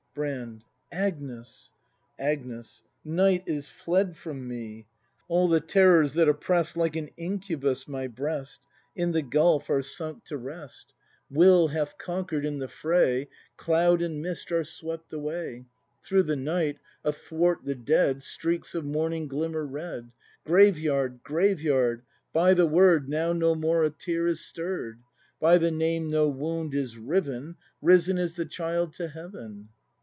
[0.13, 0.65] Brand.
[0.91, 1.71] Agnes!
[2.19, 2.83] Agnes.
[3.05, 4.85] Nicrht is fled from me!
[5.29, 8.59] All the terrors that oppress'd Like an incubus my breast.
[8.93, 10.87] In the gulf are sunk to rest!
[10.89, 10.97] ACT IV]
[11.37, 15.63] BRAND 209 Will hath conquer'd in the fray, Cloud and mist are swept away;
[16.03, 20.11] Through the night, athwart the Dead, Streaks of morning glimmer red.
[20.43, 21.23] Graveyard!
[21.23, 22.03] Graveyard!
[22.33, 24.99] By the word Now no more a tear is stirr'd;
[25.39, 29.69] By the name no wound is riven, Risen is the child to heaven!